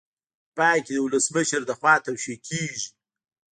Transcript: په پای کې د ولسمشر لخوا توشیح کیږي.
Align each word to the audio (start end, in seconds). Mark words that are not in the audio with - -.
په 0.45 0.49
پای 0.57 0.79
کې 0.85 0.91
د 0.95 0.97
ولسمشر 1.05 1.61
لخوا 1.69 1.93
توشیح 2.05 2.37
کیږي. 2.47 2.81